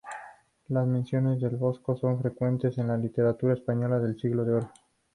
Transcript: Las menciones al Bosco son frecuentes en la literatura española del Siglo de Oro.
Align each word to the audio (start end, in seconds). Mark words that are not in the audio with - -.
Las 0.69 0.87
menciones 0.87 1.43
al 1.43 1.57
Bosco 1.57 1.95
son 1.95 2.19
frecuentes 2.19 2.75
en 2.79 2.87
la 2.87 2.97
literatura 2.97 3.53
española 3.53 3.99
del 3.99 4.19
Siglo 4.19 4.43
de 4.43 4.53
Oro. 4.55 4.71